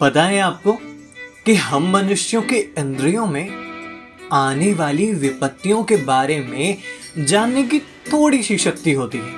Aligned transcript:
पता 0.00 0.22
है 0.22 0.40
आपको 0.40 0.72
कि 1.46 1.54
हम 1.54 1.90
मनुष्यों 1.90 2.42
के 2.42 2.56
इंद्रियों 2.56 3.26
में 3.26 3.48
आने 4.32 4.74
वाली 4.74 5.12
विपत्तियों 5.12 5.84
के 5.84 5.96
बारे 5.96 6.40
में 6.40 6.78
जानने 7.18 7.62
की 7.62 7.78
थोड़ी 7.78 8.42
सी 8.42 8.58
शक्ति 8.58 8.92
होती 8.92 9.18
है। 9.18 9.32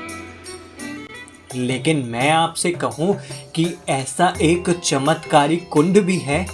लेकिन 1.54 1.96
मैं 2.06 2.30
आपसे 2.30 2.70
कहूँ 2.70 3.20
कि 3.54 3.74
ऐसा 3.88 4.34
एक 4.42 4.70
चमत्कारी 4.70 5.56
कुंड 5.56 6.00
भी 6.00 6.18
है 6.18 6.46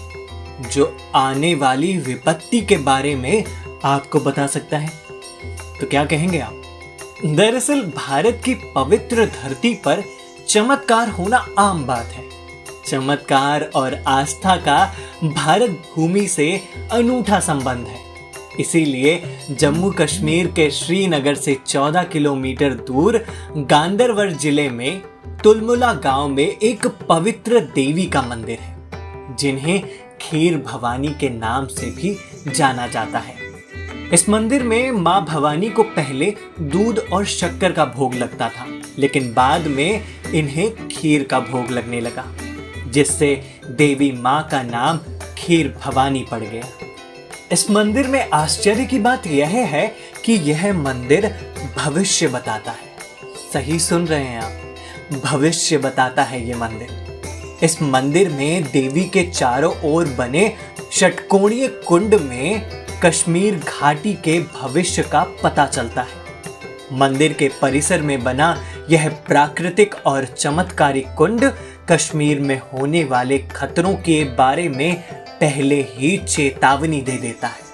जो 0.72 0.98
आने 1.14 1.54
वाली 1.54 1.98
विपत्ति 1.98 2.60
के 2.60 2.76
बारे 2.76 3.16
में 3.16 3.44
आपको 3.84 4.20
बता 4.20 4.46
सकता 4.46 4.78
है। 4.78 4.92
तो 5.80 5.86
क्या 5.86 6.04
कहेंगे 6.04 6.38
आप? 6.38 6.62
दरअसल 7.24 7.82
भारत 7.82 8.42
की 8.44 8.54
पवित्र 8.54 9.26
धरती 9.26 9.74
पर 9.74 10.04
चमत्कार 10.48 11.08
होना 11.08 11.48
आम 11.58 11.86
बात 11.86 12.06
है। 12.06 12.43
चमत्कार 12.86 13.70
और 13.76 13.94
आस्था 14.08 14.56
का 14.58 14.84
भारत 15.24 15.70
भूमि 15.94 16.26
से 16.28 16.50
अनूठा 16.92 17.40
संबंध 17.40 17.86
है। 17.86 18.02
इसीलिए 18.60 19.22
जम्मू 19.50 19.90
कश्मीर 19.90 20.46
के 20.46 20.70
श्रीनगर 20.70 21.34
से 21.34 21.56
14 21.66 22.04
किलोमीटर 22.04 22.74
दूर 22.86 23.24
गांधरवर 23.56 24.30
ज़िले 24.32 24.68
में 24.70 25.02
तुलमुला 25.44 25.92
गाँव 25.94 26.28
में 26.28 26.46
एक 26.46 26.86
पवित्र 27.08 27.60
देवी 27.74 28.06
का 28.06 28.22
मंदिर 28.22 28.58
है, 28.58 29.36
जिन्हें 29.36 29.82
खीर 30.20 30.56
भवानी 30.58 31.08
के 31.20 31.28
नाम 31.30 31.66
से 31.66 31.90
भी 31.90 32.16
जाना 32.48 32.86
जाता 32.86 33.18
है। 33.18 33.42
इस 34.12 34.28
मंदिर 34.28 34.62
में 34.62 34.90
माँ 34.92 35.24
भवानी 35.24 35.68
को 35.68 35.82
पहले 35.82 36.32
दूध 36.60 36.98
और 37.12 37.24
शक्कर 37.26 37.72
का 37.72 37.84
भोग 37.86 38.14
लगता 38.14 38.48
था, 38.48 38.66
लेकिन 38.98 39.32
बाद 39.34 39.66
में 39.66 40.02
इन्हें 40.34 40.88
खीर 40.88 41.24
का 41.24 41.40
भोग 41.42 41.70
लगने 41.70 42.00
लगा। 42.00 42.24
जिससे 42.94 43.42
देवी 43.70 44.12
माँ 44.12 44.48
का 44.50 44.62
नाम 44.62 45.00
खीर 45.38 45.76
भवानी 45.84 46.26
पड़ 46.30 46.40
गया। 46.40 46.64
इस 47.52 47.70
मंदिर 47.70 48.06
में 48.06 48.30
आश्चर्य 48.30 48.84
की 48.84 48.98
बात 48.98 49.26
यह 49.26 49.48
है 49.48 49.86
कि 50.24 50.32
यह 50.32 50.72
मंदिर 50.72 51.26
भविष्य 51.76 52.28
बताता 52.28 52.70
है। 52.70 52.94
सही 53.52 53.78
सुन 53.78 54.06
रहे 54.06 54.24
हैं 54.24 54.40
आप? 54.40 55.20
भविष्य 55.24 55.78
बताता 55.78 56.22
है 56.22 56.48
ये 56.48 56.54
मंदिर। 56.54 57.04
इस 57.62 57.82
मंदिर 57.82 58.28
में 58.28 58.62
देवी 58.62 59.04
के 59.04 59.22
चारों 59.30 59.74
ओर 59.84 60.06
बने 60.06 60.56
षटकोणीय 60.92 61.68
कुंड 61.68 62.14
में 62.14 62.62
कश्मीर 63.04 63.54
घाटी 63.54 64.14
के 64.14 64.40
भविष्य 64.40 65.02
का 65.02 65.26
पता 65.42 65.66
चलता 65.66 66.02
है। 66.02 66.24
मंदिर 66.92 67.32
के 67.32 67.50
परिसर 67.62 68.00
में 68.00 68.24
बना 68.24 68.64
यह 68.90 69.08
प्राकृतिक 69.08 69.94
और 70.06 70.24
चमत्कारी 70.24 71.00
कुंड 71.00 71.44
कश्मीर 71.90 72.40
में 72.40 72.60
होने 72.72 73.04
वाले 73.04 73.38
खतरों 73.38 73.94
के 73.94 74.24
बारे 74.24 74.68
में 74.68 75.02
पहले 75.12 75.82
ही 75.82 76.16
चेतावनी 76.18 77.00
दे 77.00 77.12
देता 77.12 77.48
है। 77.48 77.64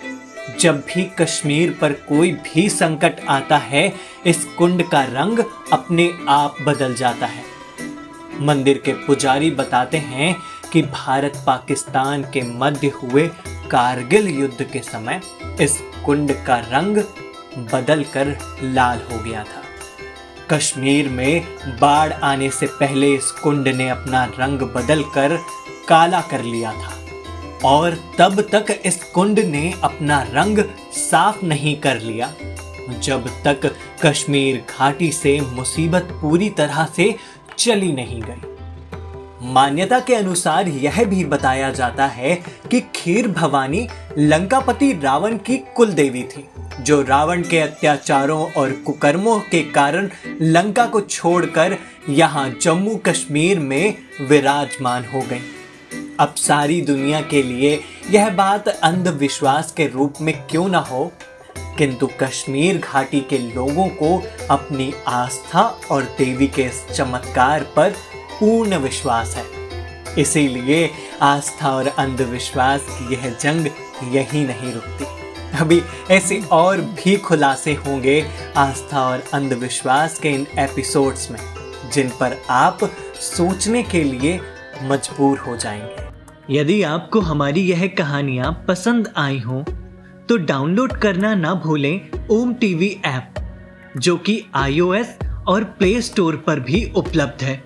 जब 0.59 0.81
भी 0.81 1.05
कश्मीर 1.05 1.79
पर 1.81 1.93
कोई 1.93 2.33
भी 2.33 2.69
संकट 2.69 3.21
आता 3.29 3.57
है, 3.57 3.93
इस 4.27 4.45
कुंड 4.45 4.89
का 4.89 5.03
रंग 5.03 5.39
अपने 5.73 6.11
आप 6.29 6.57
बदल 6.63 6.95
जाता 6.95 7.27
है। 7.27 7.43
मंदिर 8.41 8.79
के 8.79 8.93
पुजारी 8.93 9.51
बताते 9.51 9.97
हैं 9.97 10.37
कि 10.73 10.83
भारत 10.83 11.45
पाकिस्तान 11.47 12.23
के 12.23 12.43
मध्य 12.43 12.89
हुए 12.89 13.31
कारगिल 13.71 14.29
युद्ध 14.29 14.63
के 14.63 14.79
समय 14.79 15.21
इस 15.61 15.83
कुंड 16.05 16.33
का 16.47 16.57
रंग 16.57 16.99
बदल 17.73 18.05
कर 18.05 18.39
लाल 18.63 19.03
हो 19.13 19.19
गया 19.19 19.45
था। 19.45 19.60
कश्मीर 20.53 21.09
में 21.09 21.43
बाढ़ 21.81 22.13
आने 22.13 22.51
से 22.51 22.67
पहले 22.67 23.15
इस 23.15 23.31
कुंड 23.31 23.69
ने 23.69 23.89
अपना 23.89 24.25
रंग 24.39 24.61
बदल 24.61 25.03
कर 25.03 25.37
काला 25.89 26.21
कर 26.21 26.43
लिया 26.43 26.73
था। 26.73 26.93
और 27.65 27.99
तब 28.19 28.41
तक 28.41 28.83
इस 28.85 29.05
कुंड 29.05 29.39
ने 29.39 29.73
अपना 29.83 30.23
रंग 30.23 30.59
साफ़ 30.93 31.45
नहीं 31.45 31.77
कर 31.77 32.01
लिया। 32.01 32.33
जब 33.01 33.29
तक 33.45 33.77
कश्मीर 34.03 34.65
घाटी 34.79 35.13
से 35.13 35.41
मुसीबत 35.41 36.09
पूरी 36.13 36.49
तरह 36.51 36.85
से 36.97 37.15
चली 37.59 37.93
नहीं 37.93 38.23
गई। 38.23 38.43
मान्यता 39.43 40.01
के 40.01 40.15
अनुसार 40.15 40.69
यह 40.69 41.05
भी 41.05 41.25
बताया 41.25 41.71
जाता 41.71 42.07
है 42.07 42.35
कि 42.71 42.81
खीर 42.81 43.29
भवानी 43.29 43.89
लंकापति 44.19 44.93
रावण 44.93 45.37
की 45.37 45.57
कुल 45.59 45.93
देवी 45.93 46.23
थी, 46.23 46.49
जो 46.81 47.03
रावण 47.03 47.43
के 47.43 47.59
अत्याचारों 47.59 48.53
और 48.53 48.73
कुकर्मों 48.73 49.39
के 49.41 49.63
कारण 49.63 50.11
लंका 50.41 50.87
को 50.87 51.01
छोड़कर 51.01 51.77
यहाँ 52.09 52.51
जम्मू 52.63 52.97
कश्मीर 52.97 53.59
में 53.59 53.95
विराजमान 54.21 55.05
हो 55.05 55.21
गई। 55.21 55.41
अब 56.21 56.35
सारी 56.35 56.81
दुनिया 56.81 57.21
के 57.21 57.43
लिए 57.43 57.81
यह 58.11 58.31
बात 58.31 58.69
अंधविश्वास 58.69 59.73
के 59.73 59.87
रूप 59.87 60.15
में 60.21 60.47
क्यों 60.51 60.69
ना 60.69 60.79
हो? 60.79 61.13
किंतु 61.79 62.07
कश्मीर 62.21 62.79
घाटी 62.79 63.21
के 63.21 63.39
लोगों 63.39 63.89
को 63.89 64.23
अपनी 64.51 64.93
आस्था 65.07 65.63
और 65.91 66.03
देवी 66.03 66.47
के 66.47 66.63
इस 66.63 66.87
चमत्कार 66.87 67.61
पर 67.61 67.95
पूर्ण 68.41 68.77
विश्वास 68.79 69.37
है। 69.37 69.45
इसीलिए 70.19 70.91
आस्था 71.23 71.71
और 71.71 71.87
अंधविश्वास 71.89 72.87
की 72.91 73.15
यह 73.15 73.29
जंग 73.41 73.67
यही 74.15 74.45
नहीं 74.45 74.73
रुकती। 74.73 75.05
अभी 75.59 75.81
ऐसे 76.11 76.41
और 76.53 76.81
भी 76.81 77.17
खुलासे 77.17 77.75
होंगे 77.77 78.25
आस्था 78.57 79.03
और 79.03 79.25
अंधविश्वास 79.35 80.19
के 80.19 80.29
इन 80.29 80.47
एपिसोड्स 80.59 81.31
में, 81.31 81.39
जिन 81.93 82.09
पर 82.11 82.37
आप 82.51 82.85
सोचने 83.17 83.83
के 83.83 84.03
लिए 84.05 84.41
मजबूर 84.83 85.39
हो 85.39 85.57
जाएँगे। 85.57 86.09
यदि 86.51 86.83
आपको 86.83 87.21
हमारी 87.21 87.61
यह 87.61 87.87
कहानियाँ 87.99 88.53
पसंद 88.69 89.13
आई 89.17 89.39
हो 89.39 89.65
तो 90.29 90.37
डाउनलोड 90.37 90.93
करना 90.93 91.35
ना 91.35 91.55
भूलें 91.55 92.29
ओम 92.31 92.55
टीवी 92.55 92.89
ऐप, 93.05 93.35
जो 93.97 94.17
कि 94.17 94.43
आईओएस 94.55 95.17
और 95.49 95.65
प्ले 95.65 96.01
स्टोर 96.03 96.37
पर 96.37 96.61
भी 96.61 96.85
उपलब्ध 96.97 97.45
है। 97.45 97.63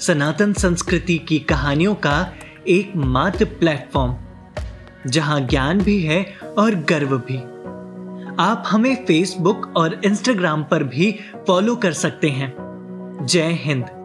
सनातन 0.00 0.52
संस्कृति 0.52 1.18
की 1.18 1.38
कहानियों 1.38 1.94
का 1.94 2.32
एकमात्र 2.68 3.44
प्लेटफॉर्म, 3.44 4.16
जहाँ 5.06 5.40
ज्ञान 5.40 5.80
भी 5.80 6.02
है 6.02 6.34
और 6.58 6.74
गर्व 6.74 7.18
भी। 7.18 7.38
आप 8.42 8.64
हमें 8.66 9.04
फेसबुक 9.04 9.72
और 9.76 10.00
इंस्टाग्राम 10.04 10.64
पर 10.64 10.84
भी 10.84 11.18
फॉलो 11.46 11.76
कर 11.76 11.92
सकते 11.92 12.30
हैं। 12.30 12.54
जय 13.26 13.52
हिंद। 13.52 13.95